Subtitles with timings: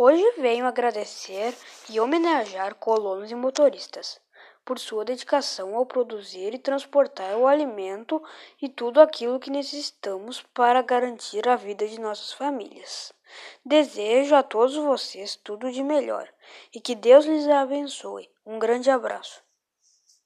[0.00, 1.52] Hoje venho agradecer
[1.90, 4.20] e homenagear colonos e motoristas
[4.64, 8.22] por sua dedicação ao produzir e transportar o alimento
[8.62, 13.12] e tudo aquilo que necessitamos para garantir a vida de nossas famílias.
[13.64, 16.28] Desejo a todos vocês tudo de melhor
[16.72, 18.30] e que Deus lhes abençoe.
[18.46, 19.47] Um grande abraço.